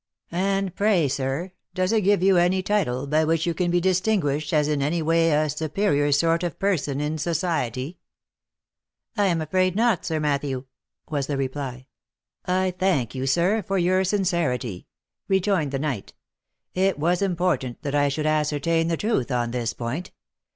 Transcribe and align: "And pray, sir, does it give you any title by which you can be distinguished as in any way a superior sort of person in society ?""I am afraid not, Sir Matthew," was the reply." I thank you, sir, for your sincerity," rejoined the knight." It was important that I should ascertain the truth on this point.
"And 0.51 0.73
pray, 0.75 1.07
sir, 1.07 1.51
does 1.75 1.91
it 1.91 2.01
give 2.01 2.23
you 2.23 2.37
any 2.37 2.63
title 2.63 3.05
by 3.05 3.23
which 3.23 3.45
you 3.45 3.53
can 3.53 3.69
be 3.69 3.79
distinguished 3.79 4.51
as 4.51 4.67
in 4.67 4.81
any 4.81 4.99
way 4.99 5.29
a 5.31 5.47
superior 5.47 6.11
sort 6.11 6.41
of 6.41 6.57
person 6.57 6.99
in 6.99 7.19
society 7.19 7.99
?""I 9.15 9.27
am 9.27 9.41
afraid 9.43 9.75
not, 9.75 10.03
Sir 10.03 10.19
Matthew," 10.19 10.65
was 11.07 11.27
the 11.27 11.37
reply." 11.37 11.85
I 12.63 12.71
thank 12.79 13.13
you, 13.13 13.27
sir, 13.27 13.61
for 13.61 13.77
your 13.77 14.03
sincerity," 14.03 14.87
rejoined 15.27 15.69
the 15.71 15.77
knight." 15.77 16.13
It 16.73 16.97
was 16.97 17.21
important 17.21 17.83
that 17.83 17.93
I 17.93 18.09
should 18.09 18.25
ascertain 18.25 18.87
the 18.87 18.97
truth 18.97 19.31
on 19.31 19.51
this 19.51 19.71
point. 19.71 20.09